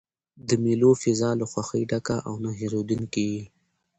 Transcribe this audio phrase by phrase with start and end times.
[0.47, 3.43] د مېلو فضا له خوښۍ ډکه او نه هېردونکې يي.